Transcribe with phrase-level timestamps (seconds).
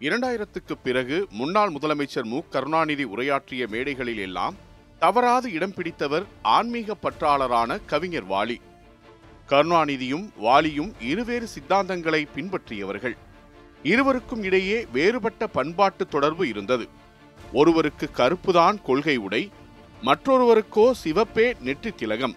[0.00, 2.40] இரண்டாயிரத்துக்கு பிறகு முன்னாள் முதலமைச்சர் மு.
[2.50, 4.54] கருணாநிதி உரையாற்றிய மேடைகளில் எல்லாம்
[4.98, 8.56] தவறாது இடம் பிடித்தவர் ஆன்மீக பற்றாளரான கவிஞர் வாலி.
[9.48, 13.16] கருணாநிதியும் வாலியும் இருவேறு சித்தாந்தங்களை பின்பற்றியவர்கள்.
[13.82, 16.88] இருவருக்கும் இடையே வேறுபட்ட பண்பாட்டு தொடர்பு இருந்தது.
[17.52, 19.50] ஒருவருக்கு கருப்புதான் கொள்கை உடை
[20.02, 22.36] மற்றொருவருக்கோ சிவப்பே நெற்றி திலகம்.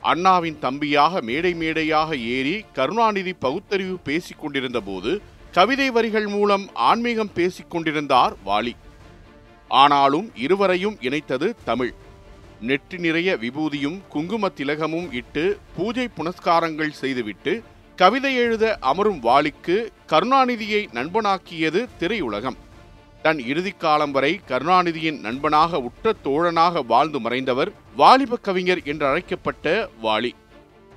[0.00, 5.22] அண்ணாவின் தம்பியாக மேடை மேடையாக ஏறி கருணாநிதி பகுத்தறிவு பேசிக் கொண்டிருந்த போது
[5.54, 8.72] கவிதை வரிகள் மூலம் ஆன்மீகம் பேசிக் கொண்டிருந்தார் வாலி.
[9.68, 11.92] ஆனாலும் இருவரையும் இணைத்தது தமிழ்.
[12.60, 17.62] நெற்றி நிறைய விபூதியும் குங்கும திலகமும் இட்டு பூஜை புனஸ்காரங்கள் செய்துவிட்டு
[17.96, 22.56] கவிதை எழுத அமரும் வாலிக்கு கருணாநிதியை நண்பனாக்கியது திரையுலகம்.
[23.22, 30.30] தன் இறுதிக்காலம் வரை கருணாநிதியின் நண்பனாக உற்ற தோழனாக வாழ்ந்து மறைந்தவர் வாலிப கவிஞர் என்று அழைக்கப்பட்ட வாலி.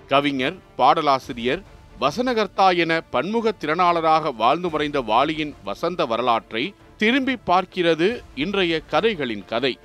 [0.08, 9.45] கவிஞர் பாடலாசிரியர் வசனகர்த்தா என பன்முக திறனாளராக வாழ்ந்து மறைந்த வாலியின் வசந்த வரலாற்றை திரும்பி பார்க்கிறது இன்றைய கதைகளின்
[9.45, 9.80] கதை.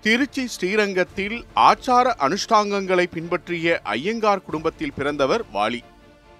[0.00, 5.80] திருச்சி ஸ்ரீரங்கத்தில் ஆச்சார அனுஷ்டாங்கங்களை பின்பற்றிய ஐயங்கார் குடும்பத்தில் பிறந்தவர் வாலி.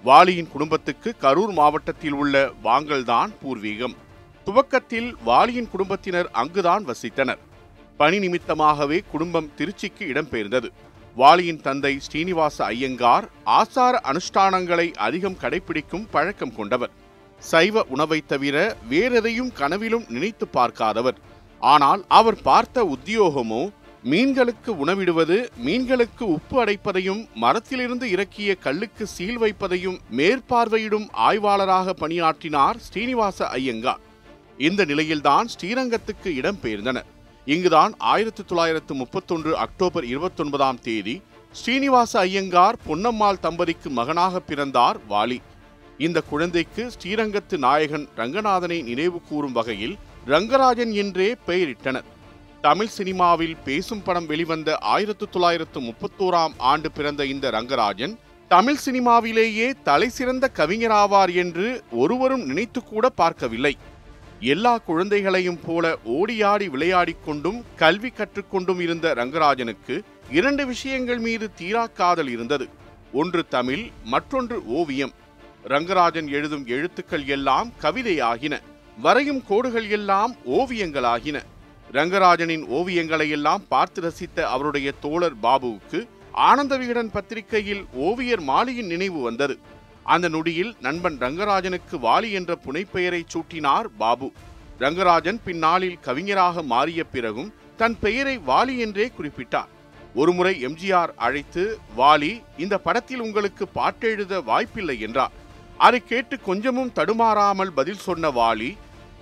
[0.05, 3.97] வாலியின் குடும்பத்துக்கு கரூர் மாவட்டத்தில் உள்ள வாங்கல்தான் பூர்வீகம்.
[4.45, 7.39] துவக்கத்தில் வாலியின் குடும்பத்தினர் அங்குதான் வசித்தனர்.
[7.97, 10.71] பணி நிமித்தமாகவே குடும்பம் திருச்சிக்கு இடம்பெயர்ந்தது.
[11.17, 16.91] வாலியின் தந்தை ஸ்ரீனிவாச ஐயங்கார் ஆசார அனுஷ்டானங்களை அதிகம் கடைபிடிக்கும் பழக்கம் கொண்டவர்.
[17.41, 21.19] சைவ உணவை தவிர வேறெதையும் கனவிலும் நினைத்து பார்க்காதவர்.
[21.61, 23.63] ஆனால் அவர் பார்த்த உத்தியோகமோ
[24.05, 34.03] மீன்களுக்கு உணவிடுவது மீன்களுக்கு உப்பு அடைப்பதையும் மரத்திலிருந்து இறக்கிய கல்லுக்கு சீல் வைப்பதையும் மேற்பார்வையிடும் ஆய்வாளராக பணியாற்றினார் ஸ்ரீனிவாச ஐயங்கார்.
[34.59, 37.09] இந்த நிலையில்தான் ஸ்ரீரங்கத்துக்கு இடம்பெயர்ந்தனர்.
[37.47, 41.15] இங்குதான் ஆயிரத்தி தொள்ளாயிரத்து முப்பத்தொன்று அக்டோபர் இருபத்தொன்பதாம் தேதி
[41.53, 45.39] ஸ்ரீனிவாச ஐயங்கார் பொன்னம்மாள் தம்பதிக்கு மகனாக பிறந்தார் வாலி.
[45.99, 52.09] இந்த குழந்தைக்கு ஸ்ரீரங்கத்து நாயகன் ரங்கநாதனை நினைவு கூறும் வகையில் ரங்கராஜன் என்றே பெயரிட்டனர்.
[52.61, 58.15] தமிழ் சினிமாவில் பேசும் படம் வெளிவந்த ஆயிரத்து தொள்ளாயிரத்து முப்பத்தோராம் ஆண்டு பிறந்த இந்த ரங்கராஜன்
[58.49, 63.77] தமிழ் சினிமாவிலேயே தலைசிறந்த கவிஞராவார் என்று ஒருவரும் நினைத்துக்கூட பார்க்கவில்லை.
[64.43, 72.29] எல்லா குழந்தைகளையும் போல ஓடியாடி விளையாடிக் கொண்டும் கல்வி கற்றுக்கொண்டும் இருந்த ரங்கராஜனுக்கு இரண்டு விஷயங்கள் மீது தீரா காதல்
[72.29, 72.69] இருந்தது.
[73.13, 75.13] ஒன்று தமிழ் மற்றொன்று ஓவியம்.
[75.69, 78.61] ரங்கராஜன் எழுதும் எழுத்துக்கள் எல்லாம் கவிதையாகின.
[79.01, 81.43] வரையும் கோடுகள் எல்லாம் ஓவியங்களாகின.
[81.93, 89.59] ரங்கராஜனின் ஓவியங்களை எல்லாம் பார்த்து ரசித்த அவருடைய தோழர் பாபுவுக்கு ஆனந்த விகடன் பத்திரிகையில் ஓவியர் மாலியின் நினைவு வந்தது.
[90.05, 94.33] அந்த நொடியில் நண்பன் ரங்கராஜனுக்கு வாலி என்ற புனைப்பெயரை சூட்டினார் பாபு.
[94.79, 99.71] ரங்கராஜன் பின்னாளில் கவிஞராக மாறிய பிறகும் தன் பெயரை வாலி என்றே குறிப்பிட்டார்.
[100.15, 105.33] ஒருமுறை எம்ஜிஆர் அழைத்து வாலி இந்த படத்தில் உங்களுக்கு பாட்டெழுத வாய்ப்பில்லை என்றார்.
[105.79, 108.77] அதை கேட்டு கொஞ்சமும் தடுமாறாமல் பதில் சொன்ன வாலி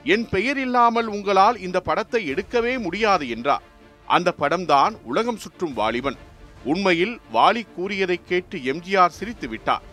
[0.04, 3.62] என் பெயர் இல்லாமல் உங்களால் இந்த படத்தை எடுக்கவே முடியாது என்றார்.
[4.06, 6.19] அந்த படம்தான் உலகம் சுற்றும் வாலிபன்.
[6.64, 9.84] உண்மையில் வாலி கூறியதை கேட்டு எம்ஜிஆர் சிரித்து விட்டார்.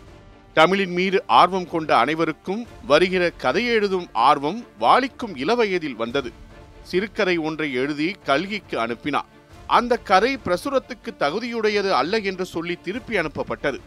[0.54, 6.32] தமிழின் மீது ஆர்வம் கொண்ட அனைவருக்கும் வருகிற கதை எழுதும் ஆர்வம் வாலிக்கும் இளவயதில் வந்தது.
[6.82, 9.26] சிறுகதை ஒன்றை எழுதி கல்கிக்கு அனுப்பினார்
[9.66, 13.80] அந்த கதை பிரசுரத்துக்கு தகுதியுடையது அல்ல என்று சொல்லி திருப்பி அனுப்பப்பட்டது.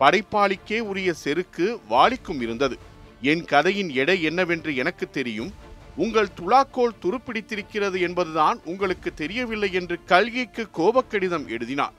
[0.00, 2.78] படைப்பாளிக்கே உரிய செருக்கு வாலிக்கும் இருந்தது.
[3.20, 5.52] என் கதையின் எடை என்னவென்று எனக்கு தெரியும்.
[5.96, 11.92] உங்கள் துலாக்கோல் துருப்பிடித்திருக்கிறது என்பதுதான் உங்களுக்கு தெரியவில்லை என்று கல்கிக்கு கோபக்கடிதம் எழுதினார்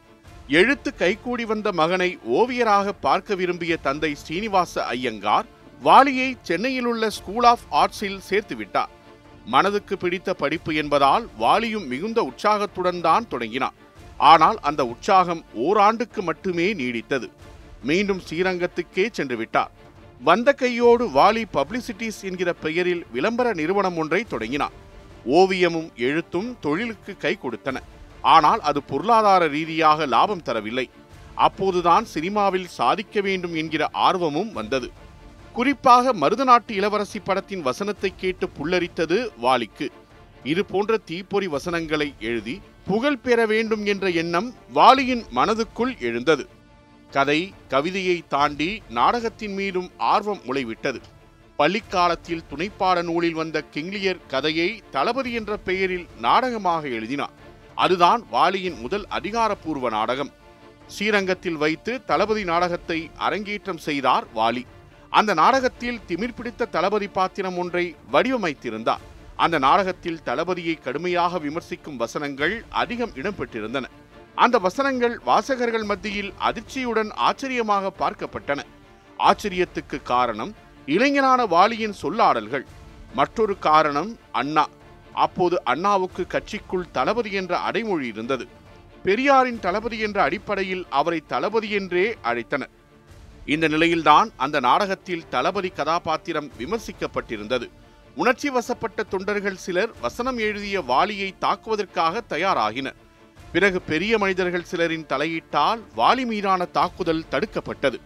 [0.48, 5.46] எழுத்து கைகூடி வந்த மகனை ஓவியராக பார்க்க விரும்பிய தந்தை ஸ்ரீனிவாச ஐயங்கார்
[5.84, 8.92] வாலியை சென்னையில் உள்ள ஸ்கூல் ஆஃப் ஆர்ட்ஸில் சேர்த்துவிட்டார்
[9.46, 13.74] மனதுக்கு பிடித்த படிப்பு என்பதால் வாலியும் மிகுந்த உற்சாகத்துடன் தான் தொடங்கினார்.
[14.18, 17.30] ஆனால் அந்த உற்சாகம் ஓராண்டுக்கு மட்டுமே நீடித்தது.
[17.84, 19.72] மீண்டும் ஸ்ரீரங்கத்துக்கே சென்று விட்டார்.
[20.22, 24.72] வந்த கையோடு வாலி பப்ளிசிட்டிஸ் என்கிற பெயரில் விளம்பர நிறுவனம் ஒன்றை தொடங்கினார்.
[25.26, 27.78] ஓவியமும் எழுத்தும் தொழிலுக்கு கை கொடுத்தன.
[28.34, 30.86] ஆனால் அது பொருளாதார ரீதியாக லாபம் தரவில்லை.
[31.48, 34.88] அப்போதுதான் சினிமாவில் சாதிக்க வேண்டும் என்கிற ஆர்வமும் வந்தது.
[35.58, 39.88] குறிப்பாக மருதநாட்டு இளவரசி படத்தின் வசனத்தை கேட்டு புல்லரித்தது வாலிக்கு.
[40.44, 42.56] இது போன்ற தீப்பொறி வசனங்களை எழுதி
[42.90, 46.44] புகழ் பெற வேண்டும் என்ற எண்ணம் வாலியின் மனதுக்குள் எழுந்தது.
[47.12, 47.40] கதை
[47.74, 51.00] கவிதையை தாண்டி நாடகத்தின் மீதும் ஆர்வம் முளைவிட்டது.
[51.60, 57.36] பள்ளிக்காலத்தில் துணைப்பாட நூலில் வந்த கிங்லியர் கதையை தளபதி என்ற பெயரில் நாடகமாக எழுதினார்.
[57.76, 60.32] அதுதான் வாலியின் முதல் அதிகாரப்பூர்வ நாடகம்.
[60.88, 64.64] ஸ்ரீரங்கத்தில் வைத்து தளபதி நாடகத்தை அரங்கேற்றம் செய்தார் வாலி.
[65.10, 69.04] அந்த நாடகத்தில் திமிர் பிடித்த தளபதி பாத்திரம் ஒன்றை வடிவமைத்திருந்தார்.
[69.36, 73.86] அந்த நாடகத்தில் தளபதியை கடுமையாக விமர்சிக்கும் வசனங்கள் அதிகம் இடம்பெற்றிருந்தன
[74.36, 78.60] அந்த வசனங்கள் வாசகர்கள் மத்தியில் அதிர்ச்சியுடன் ஆச்சரியமாக பார்க்கப்பட்டன.
[79.20, 80.56] ஆச்சரியத்துக்கு காரணம்
[80.86, 82.66] இளைஞனான வாலியின் சொல்லாடல்கள்.
[83.14, 84.68] மற்றொரு காரணம் அண்ணா.
[85.16, 88.48] அப்போது அண்ணாவுக்கு கட்சிக்குள் தளபதி என்ற அடைமொழி இருந்தது.
[89.04, 92.74] பெரியாரின் தளபதி என்ற அடிப்படையில் அவரை தளபதி என்றே அழைத்தனர்.
[93.46, 97.70] இந்த நிலையில்தான் அந்த நாடகத்தில் தளபதி கதாபாத்திரம் விமர்சிக்கப்பட்டிருந்தது.
[98.16, 102.96] உணர்ச்சி வசப்பட்ட தொண்டர்கள் சிலர் வசனம் எழுதிய வாலியை தாக்குவதற்காக தயாராகினர்.
[103.52, 108.00] பிறகு பெரிய மனிதர்கள் சிலரின் தலையீட்டால் வாலி மீதான தாக்குதல் தடுக்கப்பட்டது.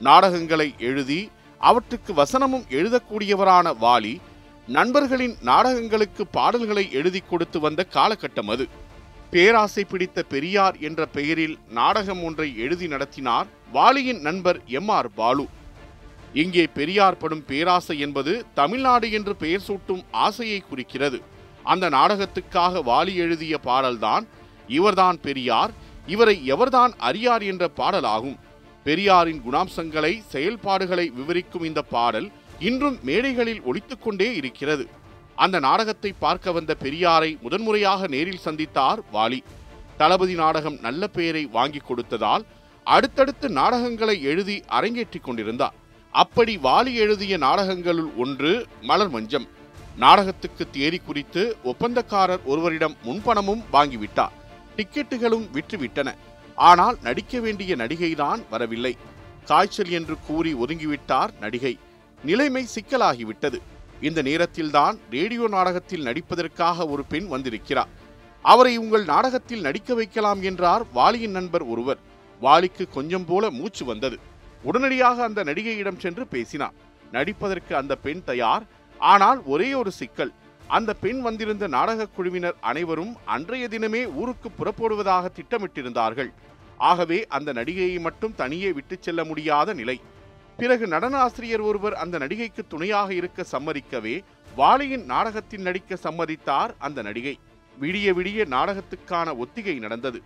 [0.00, 4.20] நாடகங்களை எழுதி அவற்றுக்கு வசனமும் எழுதக்கூடியவரான வாலி
[4.66, 8.68] நண்பர்களின் நாடகங்களுக்கு பாடல்களை எழுதி கொடுத்து வந்த காலகட்டம் அது.
[9.30, 15.46] பேராசை பிடித்த பெரியார் என்ற பெயரில் நாடகம் ஒன்றை எழுதி நடத்தினார் வாலியின் நண்பர் எம் ஆர் பாலு.
[16.32, 21.22] இங்கே பெரியார் படும் பேராசை என்பது தமிழ்நாடு என்று பெயர் சூட்டும் ஆசையை குறிக்கிறது.
[21.62, 24.26] அந்த நாடகத்துக்காக வாலி எழுதிய பாடல்தான்
[24.68, 25.70] இவர்தான் பெரியார்
[26.06, 28.36] இவரை எவர்தான் அறியார் என்ற பாடலாகும்.
[28.84, 34.88] பெரியாரின் குணாம்சங்களை செயல்பாடுகளை விவரிக்கும் இந்த பாடல் இன்றும் மேடைகளில் ஒலித்துக் கொண்டே இருக்கிறது.
[35.36, 39.40] அந்த நாடகத்தை பார்க்க வந்த பெரியாரை முதன்முறையாக நேரில் சந்தித்தார் வாலி.
[39.96, 42.44] தளபதி நாடகம் நல்ல பெயரை வாங்கி கொடுத்ததால்
[42.84, 45.74] அடுத்தடுத்து நாடகங்களை எழுதி அரங்கேற்றிக் கொண்டிருந்தார்.
[46.10, 49.48] அப்படி வாலி எழுதிய நாடகங்களுள் ஒன்று மலர் மஞ்சம்.
[49.96, 54.34] நாடகத்துக்கு தேதி குறித்து ஒப்பந்தக்காரர் ஒருவரிடம் முன்பணமும் வாங்கிவிட்டார்.
[54.76, 56.14] டிக்கெட்டுகளும் விற்றுவிட்டன.
[56.56, 58.96] ஆனால் நடிக்க வேண்டிய நடிகைதான் வரவில்லை.
[59.44, 61.78] காய்ச்சல் என்று கூறி ஒதுங்கிவிட்டார் நடிகை.
[62.24, 63.58] நிலைமை சிக்கலாகிவிட்டது.
[64.00, 67.88] இந்த நேரத்தில்தான் ரேடியோ நாடகத்தில் நடிப்பதற்காக ஒரு பெண் வந்திருக்கிறார்.
[68.42, 71.98] அவரை உங்கள் நாடகத்தில் நடிக்க வைக்கலாம் என்றார் வாலியின் நண்பர் ஒருவர்.
[72.40, 74.18] வாலிக்கு கொஞ்சம் போல மூச்சு வந்தது.
[74.62, 76.72] உடனடியாக அந்த நடிகையிடம் சென்று பேசினார்.
[77.12, 78.62] நடிப்பதற்கு அந்த பெண் தயார்.
[78.98, 80.32] ஆனால் ஒரே ஒரு சிக்கல்.
[80.66, 86.32] அந்த பெண் வந்திருந்த நாடகக் குழுவினர் அனைவரும் அன்றைய தினமே ஊருக்கு புறப்படுவதாக திட்டமிட்டிருந்தார்கள்.
[86.78, 90.00] ஆகவே அந்த நடிகையை மட்டும் தனியே விட்டுச் செல்ல முடியாத நிலை.
[90.58, 94.16] பிறகு நடன ஆசிரியர் ஒருவர் அந்த நடிகைக்கு துணையாக இருக்க சம்மதிக்கவே
[94.56, 97.34] வாலியின் நாடகத்தில் நடிக்க சம்மதித்தார் அந்த நடிகை.
[97.80, 100.22] விடிய விடிய நாடகத்துக்கான ஒத்திகை நடந்தது.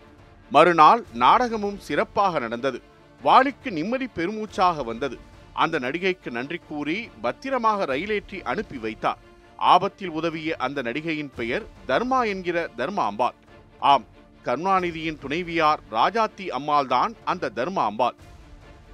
[0.51, 2.81] மறுநாள் நாடகமும் சிறப்பாக நடந்தது.
[3.23, 5.19] வாலிக்கு நிம்மதி பெருமூச்சாக வந்தது.
[5.53, 9.19] அந்த நடிகைக்கு நன்றி கூறி பத்திரமாக ரயிலேற்றி அனுப்பி வைத்தார்.
[9.59, 13.37] ஆபத்தில் உதவிய அந்த நடிகையின் பெயர் தர்மா என்கிற தர்மா அம்பாள்.
[13.81, 14.05] ஆம்
[14.45, 18.17] கருணாநிதியின் துணைவியார் ராஜாத்தி அம்மாள் தான் அந்த தர்மா அம்பாள்.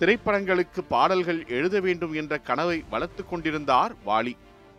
[0.00, 4.34] திரைப்படங்களுக்கு பாடல்கள் எழுத வேண்டும் என்ற கனவை வளர்த்துக் கொண்டிருந்தார் வாலி.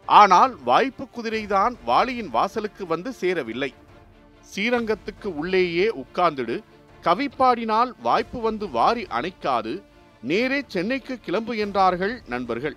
[0.07, 3.71] ஆனால் வாய்ப்பு குதிரைதான் வாலியின் வாசலுக்கு வந்து சேரவில்லை.
[4.49, 6.55] ஸ்ரீரங்கத்துக்கு உள்ளேயே உட்கார்ந்துடு
[7.03, 9.73] கவி பாடினால் வாய்ப்பு வந்து வாரி அணைக்காது
[10.31, 12.75] நேரே சென்னைக்கு கிளம்பு என்றார்கள் நண்பர்கள்.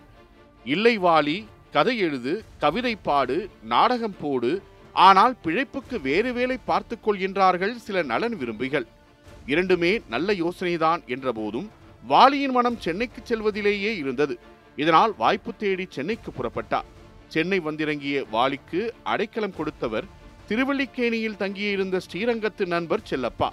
[0.65, 1.37] இல்லை வாலி
[1.77, 2.33] கதை எழுது
[2.63, 3.37] கவிதை பாடு
[3.73, 4.53] நாடகம் போடு
[4.95, 8.87] ஆனால் பிழைப்புக்கு வேறு வேலை பார்த்துக்கொள்கின்றார்கள் சில நலன் விரும்பிகள்.
[9.53, 11.69] இரண்டுமே நல்ல யோசனைதான் என்றபோதும்
[12.09, 14.39] வாலியின் மனம் சென்னைக்கு செல்வதிலேயே இருந்தது.
[14.77, 16.85] இதனால் வாய்ப்பு தேடி சென்னைக்கு புறப்பட்டார்.
[17.29, 20.05] சென்னை வந்திறங்கிய வாலிக்கு அடைக்கலம் கொடுத்தவர்
[20.49, 23.49] திருவல்லிக்கேணியில் தங்கியிருந்த ஸ்ரீரங்கத்து நண்பர் செல்லப்பா.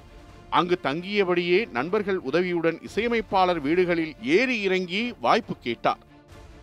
[0.50, 5.98] அங்கு தங்கியபடியே நண்பர்கள் உதவியுடன் இசையமைப்பாளர் வீடுகளில் ஏறி இறங்கி வாய்ப்பு கேட்டார்.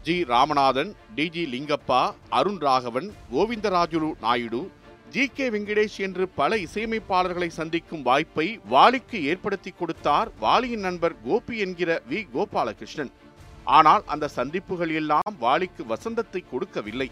[0.02, 0.25] G.
[0.25, 1.29] Ramanathan T.
[1.29, 1.44] G.
[1.44, 4.70] Lingappa Arun Raghavan Govindarajulu Naidu
[5.14, 11.90] G K Venkatesh என்று பல இசையமைப்பாளர்களை சந்திக்கும் வாய்ப்பை வாலிக்கு ஏற்படுத்தி கொடுத்தார் வாலியின் நண்பர் கோபி என்கிற
[12.10, 13.10] வி கோபாலகிருஷ்ணன்.
[13.78, 17.08] ஆனால் அந்த சந்திப்புகள் எல்லாம் வாலிக்கு வசந்தத்தை கொடுக்கவில்லை.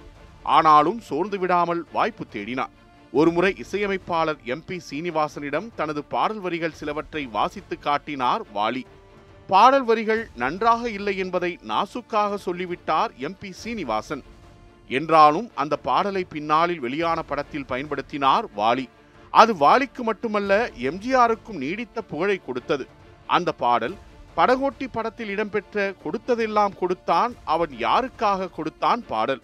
[0.57, 2.73] ஆனாலும் சோர்ந்து விடாமல் வாய்ப்பு தேடினார்.
[3.13, 8.85] ஒருமுறை இசையமைப்பாளர் எம் பி சீனிவாசனிடம் தனது பாடல் வரிகள் சிலவற்றை வாசித்து காட்டினார் வாலி.
[9.49, 14.23] பாடல் வரிகள் நன்றாக இல்லை என்பதை நாசுக்காக சொல்லிவிட்டார் எம் பி சீனிவாசன்.
[14.99, 18.87] என்றாலும் அந்த பாடலை பின்னாளில் வெளியான படத்தில் பயன்படுத்தினார் வாலி.
[19.35, 20.53] அது வாலிக்கு மட்டுமல்ல
[20.89, 22.85] எம்ஜிஆருக்கும் நீடித்த புகழை கொடுத்தது.
[23.37, 23.97] அந்த பாடல்
[24.39, 29.43] படகோட்டி படத்தில் இடம்பெற்ற கொடுத்ததெல்லாம் கொடுத்தான் அவன் யாருக்காக கொடுத்தான் பாடல்.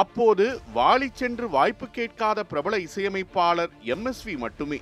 [0.00, 0.44] அப்போது
[0.74, 4.78] வாலி சென்று வாய்ப்பு கேட்காத பிரபல இசையமைப்பாளர் எம்எஸ்வி மட்டுமே.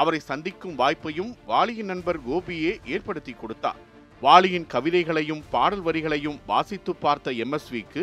[0.00, 3.78] அவரை சந்திக்கும் வாய்ப்பையும் வாலியின் நண்பர் கோபியே ஏற்படுத்தி கொடுத்தார்.
[4.22, 8.02] வாலியின் கவிதைகளையும் பாடல் வரிகளையும் வாசித்து பார்த்த எம்எஸ்விக்கு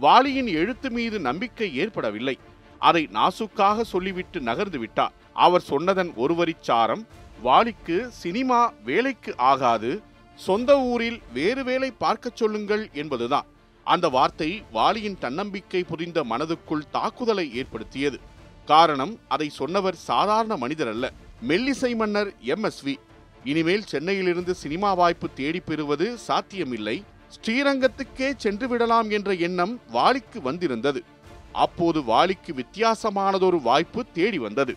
[0.00, 2.38] வாலியின் எழுத்து மீது நம்பிக்கை ஏற்படவில்லை.
[2.78, 7.06] அதை நாசுக்காக சொல்லிவிட்டு நகர்ந்து விட்டார் அவர் சொன்னதன் ஒருவரிச்சாரம்
[7.42, 10.02] வாலிக்கு சினிமா வேலைக்கு ஆகாது
[10.34, 13.46] சொந்த ஊரில் வேறு வேலை பார்க்கச் சொல்லுங்கள் என்பதுதான்.
[13.84, 18.20] அந்த வார்த்தை வாலியின் தன்னம்பிக்கை புரிந்த மனதுக்குள் தாக்குதலை ஏற்படுத்தியது.
[18.64, 21.12] காரணம் அதை சொன்னவர் சாதாரண மனிதர் அல்ல
[21.48, 22.96] மெல்லிசை மன்னர் எம்எஸ்வி
[23.44, 27.04] இனிமேல் சென்னையிலிருந்து சினிமா வாய்ப்பு தேடி பெறுவது சாத்தியமில்லை.
[27.34, 31.04] ஸ்ரீரங்கத்துக்கே சென்று விடலாம் என்ற எண்ணம் வாலிக்கு வந்திருந்தது.
[31.52, 34.74] அப்போது வாலிக்கு வித்தியாசமானதொரு வாய்ப்பு தேடி வந்தது.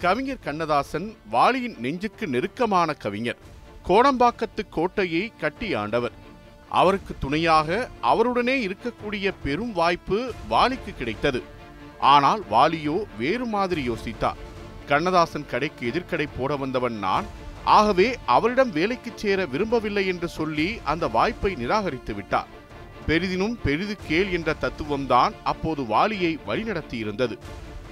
[0.00, 3.38] கவிஞர் கண்ணதாசன் வாலியின் நெஞ்சுக்கு நெருக்கமான கவிஞர்.
[3.88, 6.14] கோடம்பாக்கத்து கோட்டையை கட்டி ஆண்டவர்.
[6.68, 11.42] அவருக்கு துணையாக அவருடனே இருக்கக்கூடிய பெரும் வாய்ப்பு வாலிக்கு கிடைத்தது.
[11.98, 14.40] ஆனால் வாலியோ வேறு மாதிரி யோசித்தார்.
[14.86, 17.24] கண்ணதாசன் கடைக்கு எதிர்க்கடை போட வந்தவன் நான்
[17.64, 22.46] ஆகவே அவரிடம் வேலைக்கு சேர விரும்பவில்லை என்று சொல்லி அந்த வாய்ப்பை நிராகரித்து விட்டார்.
[23.06, 27.38] பெரிதினும் பெரிது கேள் என்ற தத்துவம்தான் அப்போது வாலியை வழிநடத்தியிருந்தது.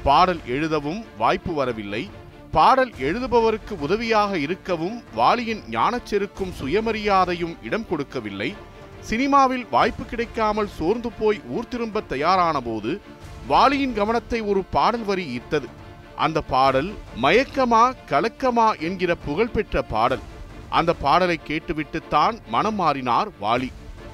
[0.02, 2.10] பாடல் எழுதவும் வாய்ப்பு வரவில்லை.
[2.50, 8.54] பாடல் எழுதுபவருக்கு உதவியாக இருக்கவும் வாலியின் ஞானச்செருக்கும் சுயமரியாதையும் இடம் கொடுக்கவில்லை.
[9.00, 13.00] சினிமாவில் வாய்ப்பு கிடைக்காமல் சோர்ந்து போய் ஊர் திரும்ப தயாரான போது
[13.48, 15.68] வாலியின் கவனத்தை ஒரு பாடல் வரி ஈர்த்தது.
[16.16, 20.20] அந்த பாடல் மயக்கமா கலக்கமா என்கிற புகழ்பெற்ற பாடல்.
[20.68, 23.70] அந்த பாடலை கேட்டுவிட்டுத்தான் மனம் மாறினார் வாலி.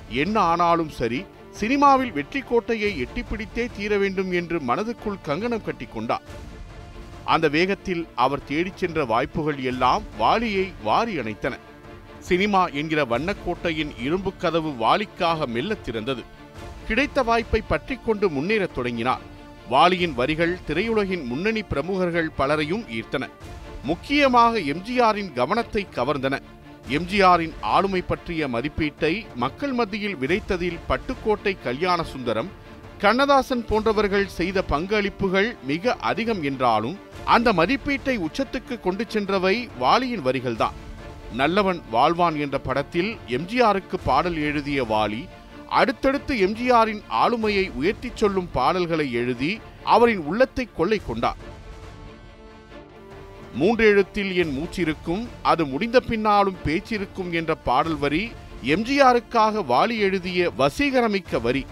[0.09, 6.27] என்ன ஆனாலும் சரி சினிமாவில் வெற்றி கோட்டையை எட்டிப்பிடித்தே தீர வேண்டும் என்று மனதுக்குள் கங்கணம் கட்டிக்கொண்டார்
[7.25, 11.53] அந்த வேகத்தில் அவர் தேடிச் சென்ற வாய்ப்புகள் எல்லாம் வாலியை வாரி அணைத்தன.
[12.19, 16.23] சினிமா என்கிற வண்ணக்கோட்டையின் இரும்பு கதவு வாலிக்காக மெல்ல திறந்தது.
[16.89, 19.37] கிடைத்த வாய்ப்பை பற்றி கொண்டு முன்னேறத் தொடங்கினார்.
[19.71, 23.25] வாலியின் வரிகள் திரையுலகின் முன்னணி பிரமுகர்கள் பலரையும் ஈர்த்தன.
[23.83, 26.37] முக்கியமாக எம்ஜிஆரின் கவனத்தை கவர்ந்தன.
[26.89, 32.51] எம்ஜிஆரின் ஆளுமை பற்றிய மதிப்பீட்டை மக்கள் மத்தியில் விதைத்ததில் பட்டுக்கோட்டை கல்யாண சுந்தரம்
[32.99, 40.77] கண்ணதாசன் போன்றவர்கள் செய்த பங்களிப்புகள் மிக அதிகம் என்றாலும் அந்த மதிப்பீட்டை உச்சத்துக்கு கொண்டு சென்றவை வாலியின் வரிகள்தான்.
[41.33, 45.29] நல்லவன் வாழ்வான் என்ற படத்தில் எம்ஜிஆருக்கு பாடல் எழுதிய வாலி
[45.69, 51.41] அடுத்தடுத்து எம்ஜிஆரின் ஆளுமையை உயர்த்திச் சொல்லும் பாடல்களை எழுதி அவரின் உள்ளத்தை கொள்ளை கொண்டார்.
[53.59, 58.33] மூன்றெழுத்தில் என் மூச்சிருக்கும் அது முடிந்த பின்னாலும் பேச்சிருக்கும் என்ற பாடல் வரி
[58.63, 61.67] எம்ஜிஆருக்காக வாலி எழுதிய வசீகரமிக்க வரி.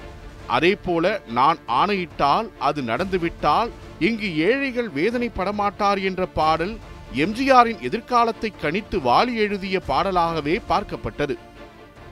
[0.46, 6.76] அதேபோல நான் ஆணையிட்டால் அது நடந்துவிட்டால் இங்கு ஏழைகள் வேதனைப்படமாட்டார் என்ற பாடல்
[7.14, 11.36] எம்ஜிஆரின் எதிர்காலத்தை கணித்து வாலி எழுதிய பாடலாகவே பார்க்கப்பட்டது.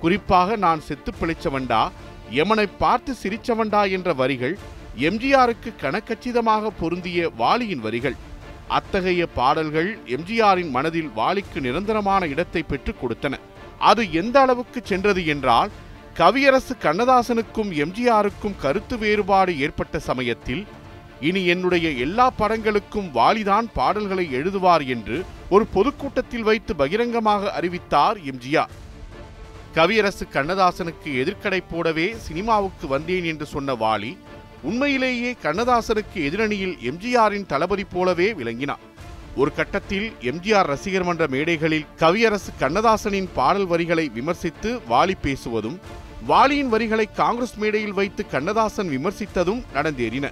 [0.05, 1.83] குறிப்பாக நான் செத்து பிழைச்சவண்டா
[2.41, 4.55] எமனை பார்த்து சிரிச்சவண்டா என்ற வரிகள்
[5.09, 8.17] எம்ஜிஆருக்கு கணக்கச்சிதமாக பொருந்திய வாலியின் வரிகள்.
[8.79, 13.41] அத்தகைய பாடல்கள் எம்ஜிஆரின் மனதில் வாலிக்கு நிரந்தரமான இடத்தை பெற்றுக் கொடுத்தன.
[13.91, 15.73] அது எந்த அளவுக்கு சென்றது என்றால்
[16.21, 20.63] கவியரசு கண்ணதாசனுக்கும் எம்ஜிஆருக்கும் கருத்து வேறுபாடு ஏற்பட்ட சமயத்தில்
[21.29, 25.19] இனி என்னுடைய எல்லா படங்களுக்கும் வாலிதான் பாடல்களை எழுதுவார் என்று
[25.57, 28.73] ஒரு பொதுக்கூட்டத்தில் வைத்து பகிரங்கமாக அறிவித்தார் எம்ஜிஆர்.
[29.77, 34.11] கவியரசு கண்ணதாசனுக்கு எதிர்க்கடை போடவே சினிமாவுக்கு வந்தேன் என்று சொன்ன வாலி
[34.63, 38.85] உண்மையிலேயே கண்ணதாசனுக்கு எதிரணியில் எம்ஜிஆரின் தளபதி போலவே விளங்கினார்.
[39.37, 45.79] ஒரு கட்டத்தில் எம்ஜிஆர் ரசிகர் மன்ற மேடைகளில் கவியரசு கண்ணதாசனின் பாடல் வரிகளை விமர்சித்து வாலி பேசுவதும்
[46.29, 50.27] வாலியின் வரிகளை காங்கிரஸ் மேடையில் வைத்து கண்ணதாசன் விமர்சித்ததும் நடந்தேறின.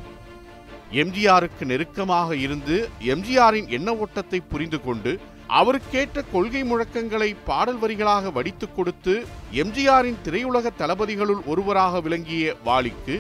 [0.92, 2.76] எம்ஜிஆருக்கு நெருக்கமாக இருந்து
[3.12, 5.12] எம்ஜிஆரின் எண்ண ஓட்டத்தை புரிந்து கொண்டு
[5.58, 9.14] அவருக்கேற்ற கொள்கை முழக்கங்களை பாடல் வரிகளாக வடித்துக் கொடுத்து
[9.62, 13.16] எம்ஜிஆரின் திரையுலக தளபதிகளுள் ஒருவராக விளங்கிய வாலிக்கு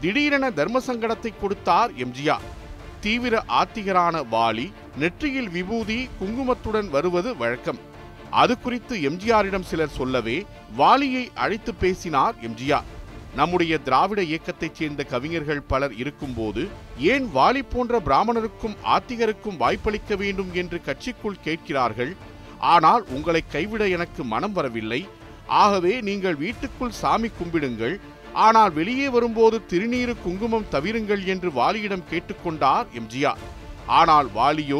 [0.00, 2.46] திடீரென தர்ம சங்கடத்தை கொடுத்தார் எம்ஜிஆர்.
[3.04, 4.66] தீவிர ஆத்திகரான வாலி
[5.02, 7.80] நெற்றியில் விபூதி குங்குமத்துடன் வருவது வழக்கம்.
[8.42, 10.38] அது குறித்து எம்ஜிஆரிடம் சிலர் சொல்லவே
[10.76, 12.88] வாலியை அழைத்து பேசினார் எம்ஜிஆர்.
[13.36, 16.68] நம்முடைய திராவிட இயக்கத்தைச் சேர்ந்த கவிஞர்கள் பலர் இருக்கும்போது
[16.98, 22.12] ஏன் வாலி போன்ற பிராமணருக்கும் ஆத்திகருக்கும் வாய்ப்பளிக்க வேண்டும் என்று கட்சிக்குள் கேட்கிறார்கள்?
[22.58, 25.00] ஆனால் உங்களை கைவிட எனக்கு மனம் வரவில்லை.
[25.46, 27.96] ஆகவே நீங்கள் வீட்டுக்குள் சாமி கும்பிடுங்கள்.
[28.46, 33.42] ஆனால் வெளியே வரும்போது திருநீரு குங்குமம் தவிருங்கள் என்று வாலியிடம் கேட்டுக்கொண்டார் எம்ஜிஆர்.
[33.86, 34.79] ஆனால் வாலியோ